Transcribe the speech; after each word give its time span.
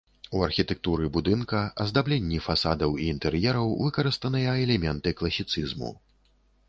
У 0.37 0.39
архітэктуры 0.45 1.09
будынка, 1.17 1.59
аздабленні 1.85 2.39
фасадаў 2.47 2.97
і 3.03 3.09
інтэр'ераў 3.13 3.67
выкарыстаныя 3.85 4.59
элементы 4.67 5.09
класіцызму. 5.21 5.97